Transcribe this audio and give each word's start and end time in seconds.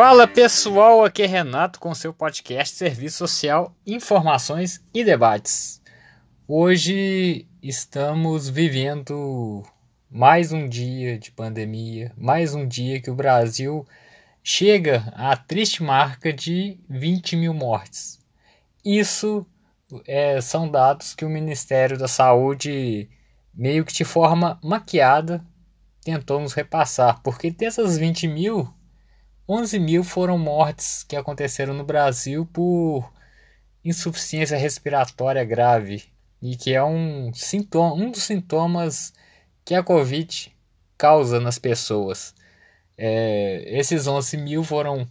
Fala 0.00 0.28
pessoal, 0.28 1.04
aqui 1.04 1.24
é 1.24 1.26
Renato 1.26 1.80
com 1.80 1.92
seu 1.92 2.14
podcast 2.14 2.76
Serviço 2.76 3.18
Social, 3.18 3.74
Informações 3.84 4.80
e 4.94 5.02
Debates. 5.02 5.82
Hoje 6.46 7.48
estamos 7.60 8.48
vivendo 8.48 9.64
mais 10.08 10.52
um 10.52 10.68
dia 10.68 11.18
de 11.18 11.32
pandemia, 11.32 12.12
mais 12.16 12.54
um 12.54 12.64
dia 12.64 13.02
que 13.02 13.10
o 13.10 13.14
Brasil 13.16 13.84
chega 14.40 15.12
à 15.16 15.36
triste 15.36 15.82
marca 15.82 16.32
de 16.32 16.78
20 16.88 17.34
mil 17.34 17.52
mortes. 17.52 18.20
Isso 18.84 19.44
é, 20.06 20.40
são 20.40 20.70
dados 20.70 21.12
que 21.12 21.24
o 21.24 21.28
Ministério 21.28 21.98
da 21.98 22.06
Saúde, 22.06 23.10
meio 23.52 23.84
que 23.84 23.92
de 23.92 24.04
forma 24.04 24.60
maquiada, 24.62 25.44
tentou 26.04 26.38
nos 26.38 26.52
repassar, 26.52 27.20
porque 27.20 27.50
dessas 27.50 27.98
20 27.98 28.28
mil, 28.28 28.72
11 29.48 29.78
mil 29.78 30.04
foram 30.04 30.36
mortes 30.36 31.02
que 31.02 31.16
aconteceram 31.16 31.72
no 31.72 31.82
Brasil 31.82 32.44
por 32.44 33.10
insuficiência 33.82 34.58
respiratória 34.58 35.42
grave 35.42 36.04
e 36.42 36.54
que 36.54 36.74
é 36.74 36.84
um, 36.84 37.32
sintoma, 37.32 37.94
um 37.94 38.10
dos 38.10 38.24
sintomas 38.24 39.14
que 39.64 39.74
a 39.74 39.82
Covid 39.82 40.54
causa 40.98 41.40
nas 41.40 41.58
pessoas. 41.58 42.34
É, 42.96 43.64
esses 43.78 44.06
11 44.06 44.36
mil 44.36 44.62
foram 44.62 45.08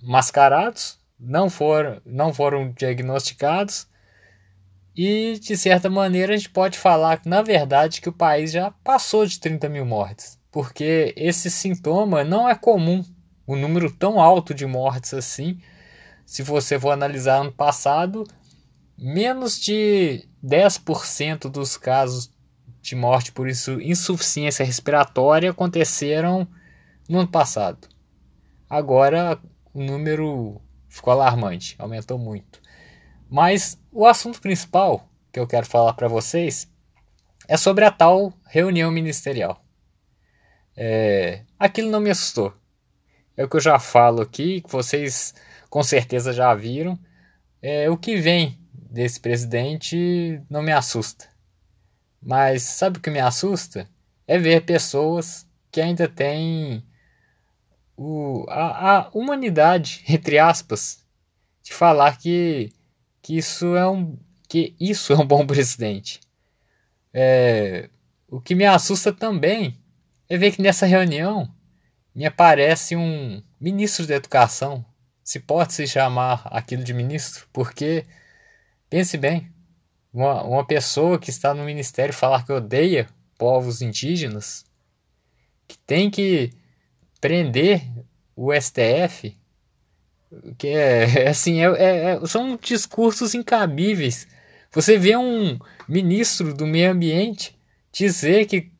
mascarados, 0.00 0.96
não 1.18 1.50
foram, 1.50 2.00
não 2.06 2.32
foram 2.32 2.70
diagnosticados 2.70 3.88
e 4.96 5.36
de 5.40 5.56
certa 5.56 5.90
maneira 5.90 6.34
a 6.34 6.36
gente 6.36 6.50
pode 6.50 6.78
falar 6.78 7.20
na 7.24 7.42
verdade 7.42 8.00
que 8.00 8.08
o 8.08 8.12
país 8.12 8.52
já 8.52 8.70
passou 8.70 9.26
de 9.26 9.40
30 9.40 9.68
mil 9.68 9.84
mortes, 9.84 10.38
porque 10.50 11.12
esse 11.16 11.50
sintoma 11.50 12.22
não 12.22 12.48
é 12.48 12.54
comum, 12.54 13.04
um 13.54 13.56
número 13.56 13.90
tão 13.90 14.20
alto 14.20 14.54
de 14.54 14.64
mortes 14.64 15.12
assim. 15.12 15.60
Se 16.24 16.42
você 16.42 16.78
for 16.78 16.90
analisar 16.90 17.40
ano 17.40 17.50
passado, 17.52 18.24
menos 18.96 19.58
de 19.58 20.28
10% 20.44 21.50
dos 21.50 21.76
casos 21.76 22.32
de 22.80 22.94
morte 22.94 23.32
por 23.32 23.48
isso, 23.48 23.80
insuficiência 23.80 24.64
respiratória 24.64 25.50
aconteceram 25.50 26.46
no 27.08 27.18
ano 27.18 27.28
passado. 27.28 27.88
Agora 28.68 29.36
o 29.74 29.82
número 29.82 30.60
ficou 30.88 31.12
alarmante, 31.12 31.74
aumentou 31.76 32.18
muito. 32.18 32.60
Mas 33.28 33.76
o 33.90 34.06
assunto 34.06 34.40
principal 34.40 35.08
que 35.32 35.40
eu 35.40 35.46
quero 35.46 35.66
falar 35.66 35.94
para 35.94 36.08
vocês 36.08 36.70
é 37.48 37.56
sobre 37.56 37.84
a 37.84 37.90
tal 37.90 38.32
reunião 38.46 38.92
ministerial. 38.92 39.64
É, 40.76 41.42
aquilo 41.58 41.90
não 41.90 42.00
me 42.00 42.10
assustou. 42.10 42.59
É 43.36 43.44
o 43.44 43.48
que 43.48 43.56
eu 43.56 43.60
já 43.60 43.78
falo 43.78 44.20
aqui, 44.22 44.60
que 44.60 44.70
vocês 44.70 45.34
com 45.68 45.82
certeza 45.82 46.32
já 46.32 46.54
viram. 46.54 46.98
É, 47.62 47.88
o 47.90 47.96
que 47.96 48.16
vem 48.16 48.58
desse 48.72 49.20
presidente 49.20 50.42
não 50.50 50.62
me 50.62 50.72
assusta. 50.72 51.28
Mas 52.20 52.62
sabe 52.62 52.98
o 52.98 53.00
que 53.00 53.10
me 53.10 53.20
assusta? 53.20 53.88
É 54.26 54.38
ver 54.38 54.62
pessoas 54.62 55.46
que 55.70 55.80
ainda 55.80 56.08
têm 56.08 56.84
o, 57.96 58.44
a, 58.48 58.98
a 58.98 59.10
humanidade, 59.12 60.04
entre 60.08 60.38
aspas, 60.38 61.04
de 61.62 61.72
falar 61.72 62.18
que 62.18 62.72
que 63.22 63.36
isso 63.36 63.76
é 63.76 63.88
um 63.88 64.18
que 64.48 64.74
isso 64.80 65.12
é 65.12 65.16
um 65.16 65.26
bom 65.26 65.44
presidente. 65.46 66.20
É, 67.12 67.88
o 68.28 68.40
que 68.40 68.54
me 68.54 68.64
assusta 68.64 69.12
também 69.12 69.78
é 70.28 70.36
ver 70.38 70.52
que 70.52 70.62
nessa 70.62 70.86
reunião 70.86 71.52
me 72.14 72.26
aparece 72.26 72.96
um 72.96 73.42
ministro 73.60 74.06
da 74.06 74.16
educação, 74.16 74.84
se 75.22 75.38
pode 75.40 75.72
se 75.72 75.86
chamar 75.86 76.42
aquilo 76.46 76.82
de 76.82 76.92
ministro, 76.92 77.46
porque 77.52 78.04
pense 78.88 79.16
bem, 79.16 79.52
uma, 80.12 80.42
uma 80.42 80.66
pessoa 80.66 81.18
que 81.18 81.30
está 81.30 81.54
no 81.54 81.64
ministério 81.64 82.12
falar 82.12 82.44
que 82.44 82.52
odeia 82.52 83.06
povos 83.38 83.80
indígenas, 83.80 84.64
que 85.68 85.78
tem 85.78 86.10
que 86.10 86.52
prender 87.20 87.82
o 88.34 88.52
STF, 88.52 89.36
que 90.58 90.68
é, 90.68 91.22
é 91.24 91.28
assim, 91.28 91.60
é, 91.60 91.66
é, 91.66 92.10
é, 92.12 92.26
são 92.26 92.56
discursos 92.56 93.34
incabíveis. 93.34 94.26
Você 94.72 94.96
vê 94.96 95.16
um 95.16 95.58
ministro 95.88 96.54
do 96.54 96.66
meio 96.66 96.92
ambiente 96.92 97.58
dizer 97.92 98.46
que 98.46 98.70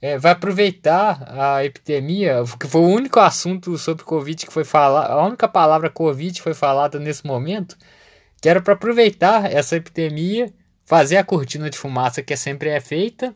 é, 0.00 0.18
vai 0.18 0.32
aproveitar 0.32 1.24
a 1.28 1.64
epidemia, 1.64 2.42
que 2.58 2.66
foi 2.66 2.80
o 2.80 2.88
único 2.88 3.20
assunto 3.20 3.76
sobre 3.76 4.04
Covid 4.04 4.46
que 4.46 4.52
foi 4.52 4.64
falado, 4.64 5.10
a 5.10 5.26
única 5.26 5.46
palavra 5.48 5.90
Covid 5.90 6.40
foi 6.40 6.54
falada 6.54 6.98
nesse 6.98 7.26
momento, 7.26 7.76
que 8.40 8.48
era 8.48 8.62
para 8.62 8.74
aproveitar 8.74 9.52
essa 9.52 9.76
epidemia, 9.76 10.52
fazer 10.84 11.18
a 11.18 11.24
cortina 11.24 11.68
de 11.68 11.78
fumaça 11.78 12.22
que 12.22 12.36
sempre 12.36 12.70
é 12.70 12.80
feita, 12.80 13.34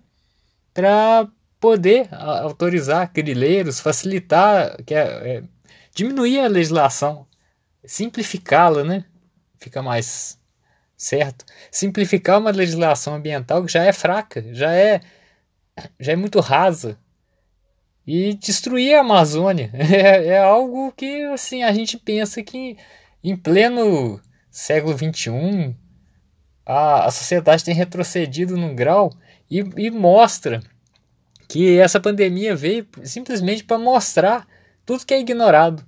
para 0.72 1.28
poder 1.60 2.08
autorizar 2.12 3.10
grileiros, 3.12 3.81
facilitar, 3.81 4.82
que 4.84 4.94
é, 4.94 4.98
é, 5.36 5.42
diminuir 5.94 6.41
a 6.41 6.48
legislação 6.48 7.26
simplificá-la, 7.84 8.82
né? 8.84 9.04
Fica 9.58 9.82
mais 9.82 10.38
certo. 10.96 11.44
Simplificar 11.70 12.38
uma 12.38 12.50
legislação 12.50 13.14
ambiental 13.14 13.64
que 13.64 13.72
já 13.72 13.84
é 13.84 13.92
fraca, 13.92 14.44
já 14.52 14.72
é 14.72 15.00
já 15.99 16.12
é 16.12 16.17
muito 16.17 16.41
rasa. 16.41 16.99
E 18.07 18.35
destruir 18.35 18.95
a 18.95 19.01
Amazônia 19.01 19.71
é, 19.75 20.27
é 20.27 20.39
algo 20.39 20.93
que 20.93 21.23
assim 21.27 21.62
a 21.62 21.73
gente 21.73 21.99
pensa 21.99 22.43
que 22.43 22.77
em 23.23 23.35
pleno 23.35 24.21
século 24.51 24.97
XXI 24.97 25.75
a, 26.67 27.07
a 27.07 27.11
sociedade 27.11 27.65
tem 27.65 27.75
retrocedido 27.75 28.57
num 28.57 28.75
grau 28.75 29.11
e, 29.51 29.61
e 29.77 29.91
mostra 29.91 30.61
que 31.49 31.79
essa 31.79 31.99
pandemia 31.99 32.55
veio 32.55 32.87
simplesmente 33.05 33.65
para 33.65 33.79
mostrar 33.79 34.47
tudo 34.85 35.06
que 35.06 35.15
é 35.15 35.21
ignorado 35.21 35.85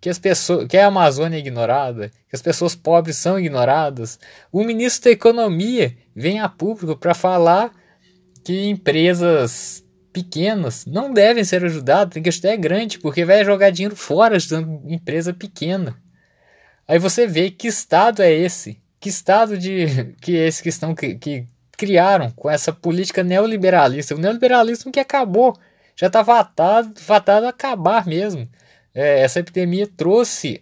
que 0.00 0.08
as 0.08 0.18
pessoas, 0.18 0.66
que 0.68 0.76
a 0.76 0.86
Amazônia 0.86 1.36
é 1.36 1.40
ignorada, 1.40 2.10
que 2.28 2.36
as 2.36 2.42
pessoas 2.42 2.74
pobres 2.74 3.16
são 3.16 3.38
ignoradas. 3.38 4.18
O 4.52 4.62
ministro 4.62 5.04
da 5.04 5.10
Economia 5.10 5.96
vem 6.14 6.38
a 6.38 6.48
público 6.48 6.96
para 6.96 7.14
falar 7.14 7.72
que 8.44 8.68
empresas 8.68 9.84
pequenas 10.12 10.86
não 10.86 11.12
devem 11.12 11.44
ser 11.44 11.64
ajudadas, 11.64 12.14
tem 12.14 12.22
que 12.22 12.28
ajudar 12.28 12.50
é 12.50 12.56
grande, 12.56 12.98
porque 12.98 13.24
vai 13.24 13.44
jogar 13.44 13.70
dinheiro 13.70 13.96
fora 13.96 14.36
ajudando 14.36 14.82
empresa 14.86 15.32
pequena. 15.32 15.96
Aí 16.86 16.98
você 16.98 17.26
vê 17.26 17.50
que 17.50 17.68
estado 17.68 18.22
é 18.22 18.32
esse? 18.32 18.80
Que 19.00 19.08
estado 19.08 19.56
de 19.58 20.14
que 20.20 20.36
é 20.36 20.46
esse 20.46 20.62
que 20.62 20.68
estão 20.68 20.94
que, 20.94 21.14
que 21.16 21.46
criaram 21.76 22.30
com 22.32 22.50
essa 22.50 22.72
política 22.72 23.22
neoliberalista, 23.22 24.14
o 24.14 24.18
neoliberalismo 24.18 24.90
que 24.90 24.98
acabou, 24.98 25.56
já 25.94 26.08
está 26.08 26.22
vatado, 26.22 26.92
vatado 27.06 27.46
a 27.46 27.50
acabar 27.50 28.06
mesmo 28.06 28.48
é, 28.98 29.20
essa 29.20 29.38
epidemia 29.38 29.86
trouxe 29.86 30.60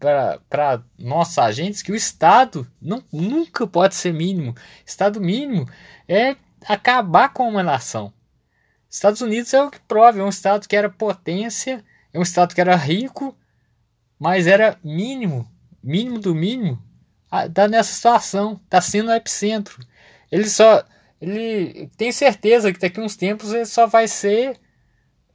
para 0.00 0.82
nossos 0.98 1.38
agentes 1.38 1.82
que 1.82 1.92
o 1.92 1.94
Estado 1.94 2.66
não, 2.82 3.00
nunca 3.12 3.64
pode 3.64 3.94
ser 3.94 4.12
mínimo. 4.12 4.56
Estado 4.84 5.20
mínimo 5.20 5.68
é 6.08 6.34
acabar 6.66 7.32
com 7.32 7.48
uma 7.48 7.62
nação. 7.62 8.12
Estados 8.88 9.20
Unidos 9.20 9.54
é 9.54 9.62
o 9.62 9.70
que 9.70 9.80
prova, 9.80 10.18
é 10.18 10.24
um 10.24 10.28
Estado 10.28 10.66
que 10.66 10.76
era 10.76 10.90
potência, 10.90 11.84
é 12.12 12.18
um 12.18 12.22
Estado 12.22 12.54
que 12.54 12.60
era 12.60 12.74
rico, 12.74 13.36
mas 14.18 14.46
era 14.46 14.78
mínimo, 14.82 15.50
mínimo 15.82 16.18
do 16.18 16.34
mínimo, 16.34 16.82
está 17.46 17.68
nessa 17.68 17.92
situação, 17.92 18.60
está 18.64 18.80
sendo 18.80 19.10
o 19.10 19.14
epicentro. 19.14 19.78
Ele 20.30 20.48
só. 20.48 20.84
Ele 21.20 21.90
tem 21.96 22.10
certeza 22.10 22.72
que 22.72 22.78
daqui 22.78 22.98
a 22.98 23.02
uns 23.02 23.16
tempos 23.16 23.52
ele 23.52 23.66
só 23.66 23.86
vai 23.86 24.08
ser. 24.08 24.58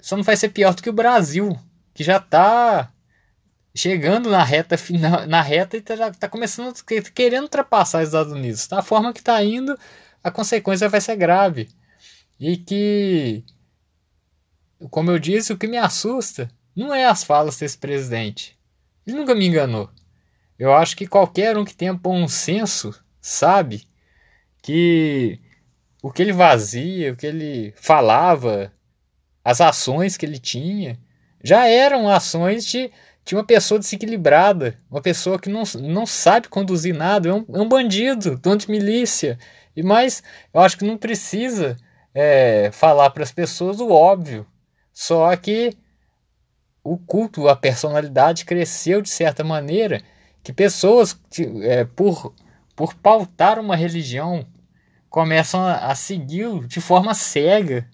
Só 0.01 0.17
não 0.17 0.23
vai 0.23 0.35
ser 0.35 0.49
pior 0.49 0.73
do 0.73 0.83
que 0.83 0.89
o 0.89 0.93
Brasil 0.93 1.57
que 1.93 2.03
já 2.03 2.17
está 2.17 2.91
chegando 3.73 4.29
na 4.29 4.43
reta 4.43 4.77
final, 4.77 5.25
na 5.25 5.41
reta 5.41 5.77
e 5.77 5.79
está 5.79 6.11
tá 6.11 6.29
começando 6.29 6.73
querendo 7.13 7.43
ultrapassar 7.43 8.01
os 8.01 8.09
Estados 8.09 8.33
Unidos. 8.33 8.67
Da 8.67 8.81
forma 8.81 9.13
que 9.13 9.19
está 9.19 9.41
indo, 9.43 9.77
a 10.25 10.31
consequência 10.31 10.89
vai 10.89 10.99
ser 10.99 11.15
grave. 11.15 11.69
E 12.39 12.57
que, 12.57 13.45
como 14.89 15.11
eu 15.11 15.19
disse, 15.19 15.53
o 15.53 15.57
que 15.57 15.67
me 15.67 15.77
assusta 15.77 16.49
não 16.75 16.91
é 16.91 17.05
as 17.05 17.23
falas 17.23 17.59
desse 17.59 17.77
presidente. 17.77 18.57
Ele 19.05 19.17
nunca 19.17 19.35
me 19.35 19.45
enganou. 19.45 19.87
Eu 20.57 20.73
acho 20.73 20.97
que 20.97 21.05
qualquer 21.05 21.55
um 21.59 21.63
que 21.63 21.75
tenha 21.75 21.93
bom 21.93 22.27
senso 22.27 22.99
sabe 23.21 23.87
que 24.63 25.39
o 26.01 26.11
que 26.11 26.23
ele 26.23 26.33
vazia, 26.33 27.13
o 27.13 27.15
que 27.15 27.27
ele 27.27 27.71
falava, 27.77 28.73
as 29.43 29.61
ações 29.61 30.17
que 30.17 30.25
ele 30.25 30.39
tinha, 30.39 30.99
já 31.43 31.67
eram 31.67 32.09
ações 32.09 32.65
de, 32.65 32.91
de 33.25 33.35
uma 33.35 33.43
pessoa 33.43 33.79
desequilibrada, 33.79 34.77
uma 34.89 35.01
pessoa 35.01 35.39
que 35.39 35.49
não, 35.49 35.63
não 35.81 36.05
sabe 36.05 36.47
conduzir 36.47 36.95
nada, 36.95 37.27
é 37.27 37.33
um, 37.33 37.45
é 37.53 37.59
um 37.59 37.67
bandido, 37.67 38.37
dono 38.37 38.57
de 38.57 38.69
milícia. 38.69 39.39
E 39.75 39.81
mais, 39.81 40.21
eu 40.53 40.61
acho 40.61 40.77
que 40.77 40.85
não 40.85 40.95
precisa 40.95 41.75
é, 42.13 42.69
falar 42.71 43.09
para 43.09 43.23
as 43.23 43.31
pessoas 43.31 43.79
o 43.79 43.89
óbvio. 43.89 44.45
Só 44.93 45.35
que 45.35 45.75
o 46.83 46.97
culto 46.99 47.49
à 47.49 47.55
personalidade 47.55 48.45
cresceu 48.45 49.01
de 49.01 49.09
certa 49.09 49.43
maneira 49.43 50.03
que 50.43 50.53
pessoas, 50.53 51.19
é, 51.63 51.83
por, 51.83 52.31
por 52.75 52.93
pautar 52.93 53.59
uma 53.59 53.75
religião, 53.75 54.45
começam 55.09 55.65
a, 55.65 55.87
a 55.87 55.95
segui-lo 55.95 56.67
de 56.67 56.79
forma 56.79 57.15
cega. 57.15 57.89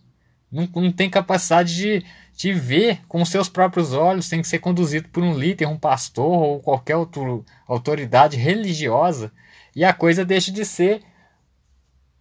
Não, 0.51 0.67
não 0.75 0.91
tem 0.91 1.09
capacidade 1.09 1.75
de, 1.75 2.05
de 2.35 2.53
ver 2.53 3.01
com 3.07 3.23
seus 3.23 3.47
próprios 3.47 3.93
olhos, 3.93 4.27
tem 4.27 4.41
que 4.41 4.47
ser 4.47 4.59
conduzido 4.59 5.07
por 5.09 5.23
um 5.23 5.37
líder, 5.37 5.67
um 5.67 5.77
pastor 5.77 6.25
ou 6.25 6.59
qualquer 6.59 6.97
outra 6.97 7.21
autoridade 7.67 8.35
religiosa. 8.35 9.31
E 9.75 9.85
a 9.85 9.93
coisa 9.93 10.25
deixa 10.25 10.51
de 10.51 10.65
ser 10.65 11.01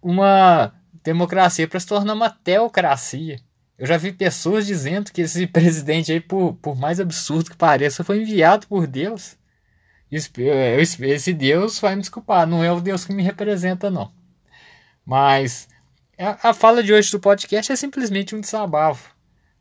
uma 0.01 0.73
democracia 1.03 1.67
para 1.67 1.79
se 1.79 1.87
tornar 1.87 2.13
uma 2.13 2.29
teocracia. 2.29 3.39
Eu 3.77 3.87
já 3.87 3.97
vi 3.97 4.11
pessoas 4.11 4.65
dizendo 4.65 5.11
que 5.11 5.21
esse 5.21 5.45
presidente 5.47 6.11
aí, 6.11 6.21
por, 6.21 6.53
por 6.55 6.77
mais 6.77 6.99
absurdo 6.99 7.49
que 7.49 7.57
pareça, 7.57 8.03
foi 8.03 8.21
enviado 8.21 8.67
por 8.67 8.87
Deus. 8.87 9.35
Esse 10.11 11.33
Deus 11.33 11.79
vai 11.79 11.95
me 11.95 12.01
desculpar, 12.01 12.45
não 12.45 12.63
é 12.63 12.71
o 12.71 12.81
Deus 12.81 13.05
que 13.05 13.13
me 13.13 13.23
representa, 13.23 13.89
não. 13.89 14.11
Mas 15.05 15.69
a, 16.21 16.49
a 16.49 16.53
fala 16.53 16.83
de 16.83 16.93
hoje 16.93 17.11
do 17.11 17.19
podcast 17.19 17.71
é 17.71 17.75
simplesmente 17.75 18.35
um 18.35 18.41
desabafo. 18.41 19.15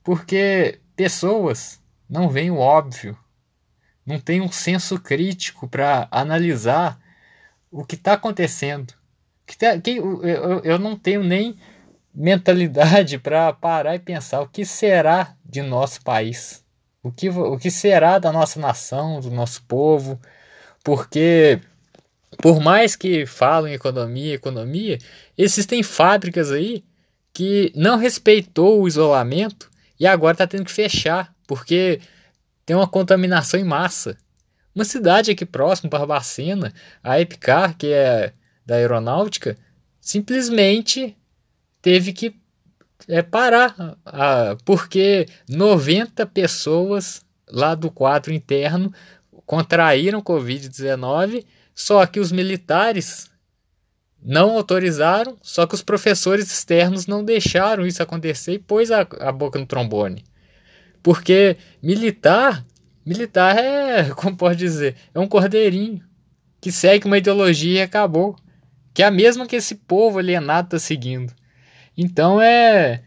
Porque 0.05 0.81
pessoas 0.95 1.81
não 2.09 2.29
veem 2.29 2.51
o 2.51 2.59
óbvio, 2.59 3.17
não 4.05 4.19
têm 4.19 4.41
um 4.41 4.51
senso 4.51 4.99
crítico 4.99 5.69
para 5.69 6.09
analisar 6.11 6.99
o 7.71 7.85
que 7.85 7.95
está 7.95 8.15
acontecendo. 8.15 8.93
Que, 9.47 9.57
tá, 9.57 9.79
que 9.81 9.97
eu, 9.97 10.61
eu 10.63 10.79
não 10.79 10.97
tenho 10.97 11.23
nem 11.23 11.57
mentalidade 12.15 13.19
para 13.19 13.53
parar 13.53 13.95
e 13.95 14.01
pensar 14.01 14.41
o 14.41 14.49
que 14.49 14.65
será 14.65 15.37
de 15.45 15.63
nosso 15.63 16.03
país, 16.03 16.65
o 17.03 17.11
que, 17.11 17.29
o 17.29 17.59
que 17.59 17.71
será 17.71 18.19
da 18.19 18.33
nossa 18.33 18.59
nação, 18.61 19.21
do 19.21 19.31
nosso 19.31 19.63
povo, 19.65 20.21
porque 20.83 21.61
por 22.43 22.61
mais 22.61 22.97
que 22.97 23.27
falam 23.27 23.71
economia, 23.71 24.35
economia, 24.35 24.99
existem 25.37 25.83
fábricas 25.83 26.51
aí 26.51 26.85
que 27.33 27.73
não 27.75 27.97
respeitou 27.97 28.81
o 28.81 28.89
isolamento 28.89 29.71
e 29.99 30.07
agora 30.07 30.33
está 30.33 30.47
tendo 30.47 30.65
que 30.65 30.73
fechar 30.73 31.35
porque 31.47 32.01
tem 32.65 32.77
uma 32.77 32.89
contaminação 32.89 33.59
em 33.59 33.65
massa. 33.65 34.17
Uma 34.75 34.85
cidade 34.85 35.33
aqui 35.33 35.45
próximo, 35.45 35.91
Barbacena, 35.91 36.73
a 37.03 37.21
Epicar, 37.21 37.77
que 37.77 37.89
é 37.89 38.33
da 38.65 38.77
aeronáutica, 38.77 39.59
simplesmente 40.01 41.17
teve 41.83 42.13
que 42.13 42.35
é, 43.09 43.23
parar, 43.23 43.75
a, 44.05 44.57
porque 44.65 45.27
90 45.49 46.25
pessoas 46.27 47.25
lá 47.49 47.75
do 47.75 47.91
quadro 47.91 48.33
interno 48.33 48.93
contraíram 49.45 50.23
Covid-19, 50.23 51.45
só 51.81 52.05
que 52.05 52.21
os 52.21 52.31
militares 52.31 53.31
não 54.23 54.51
autorizaram, 54.51 55.39
só 55.41 55.67
que 55.67 55.75
os 55.75 55.81
professores 55.81 56.53
externos 56.53 57.07
não 57.07 57.25
deixaram 57.25 57.87
isso 57.87 58.03
acontecer 58.03 58.53
e 58.53 58.59
pôs 58.59 58.91
a, 58.91 59.01
a 59.01 59.33
boca 59.33 59.59
no 59.59 59.65
trombone. 59.65 60.23
Porque 61.03 61.57
militar, 61.83 62.67
militar 63.05 63.57
é, 63.57 64.11
como 64.13 64.37
pode 64.37 64.59
dizer, 64.59 64.95
é 65.15 65.19
um 65.19 65.27
cordeirinho 65.27 66.05
que 66.61 66.71
segue 66.71 67.07
uma 67.07 67.17
ideologia 67.17 67.79
e 67.79 67.83
acabou. 67.83 68.37
Que 68.93 69.03
é 69.03 69.07
a 69.07 69.11
mesma 69.11 69.47
que 69.47 69.57
esse 69.57 69.75
povo 69.75 70.19
alienado 70.19 70.67
está 70.67 70.79
seguindo. 70.79 71.33
Então 71.97 72.43
é. 72.43 73.05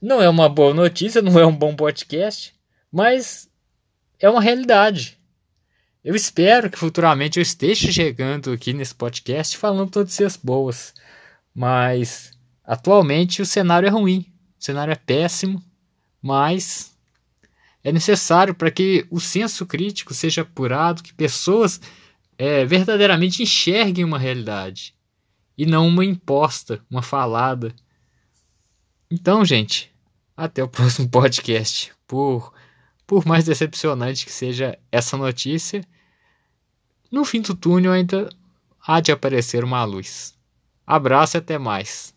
Não 0.00 0.22
é 0.22 0.28
uma 0.30 0.48
boa 0.48 0.72
notícia, 0.72 1.20
não 1.20 1.38
é 1.38 1.44
um 1.44 1.54
bom 1.54 1.76
podcast, 1.76 2.54
mas 2.90 3.46
é 4.18 4.30
uma 4.30 4.40
realidade. 4.40 5.19
Eu 6.02 6.14
espero 6.14 6.70
que 6.70 6.78
futuramente 6.78 7.38
eu 7.38 7.42
esteja 7.42 7.92
chegando 7.92 8.52
aqui 8.52 8.72
nesse 8.72 8.94
podcast 8.94 9.56
falando 9.58 9.94
notícias 9.94 10.34
boas, 10.34 10.94
mas 11.54 12.32
atualmente 12.64 13.42
o 13.42 13.46
cenário 13.46 13.86
é 13.86 13.90
ruim, 13.90 14.24
o 14.58 14.64
cenário 14.64 14.92
é 14.92 14.96
péssimo, 14.96 15.62
mas 16.22 16.96
é 17.84 17.92
necessário 17.92 18.54
para 18.54 18.70
que 18.70 19.06
o 19.10 19.20
senso 19.20 19.66
crítico 19.66 20.14
seja 20.14 20.40
apurado, 20.40 21.02
que 21.02 21.12
pessoas 21.12 21.78
é, 22.38 22.64
verdadeiramente 22.64 23.42
enxerguem 23.42 24.04
uma 24.04 24.18
realidade 24.18 24.94
e 25.56 25.66
não 25.66 25.86
uma 25.86 26.04
imposta, 26.04 26.82
uma 26.90 27.02
falada. 27.02 27.74
Então, 29.10 29.44
gente, 29.44 29.92
até 30.34 30.64
o 30.64 30.68
próximo 30.68 31.10
podcast. 31.10 31.92
Por, 32.06 32.54
por 33.10 33.26
mais 33.26 33.44
decepcionante 33.44 34.24
que 34.24 34.30
seja 34.30 34.78
essa 34.92 35.16
notícia, 35.16 35.84
no 37.10 37.24
fim 37.24 37.40
do 37.40 37.56
túnel 37.56 37.90
ainda 37.90 38.28
há 38.80 39.00
de 39.00 39.10
aparecer 39.10 39.64
uma 39.64 39.82
luz. 39.82 40.38
Abraço 40.86 41.36
e 41.36 41.38
até 41.38 41.58
mais. 41.58 42.14